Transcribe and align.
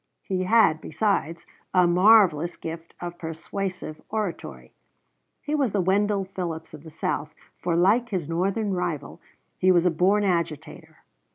He 0.23 0.45
had, 0.45 0.81
besides, 0.81 1.45
a 1.75 1.85
marvelous 1.85 2.57
gift 2.57 2.95
of 2.99 3.19
persuasive 3.19 4.01
oratory. 4.09 4.73
He 5.43 5.53
was 5.53 5.73
the 5.73 5.79
Wendell 5.81 6.25
Phillips 6.25 6.73
of 6.73 6.81
the 6.83 6.89
South, 6.89 7.35
for, 7.61 7.75
like 7.75 8.09
his 8.09 8.27
Northern 8.27 8.73
rival, 8.73 9.21
he 9.59 9.71
was 9.71 9.85
a 9.85 9.91
born 9.91 10.23
agitator. 10.23 11.03